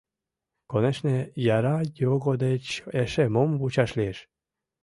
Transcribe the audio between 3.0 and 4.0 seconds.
эше мом вучаш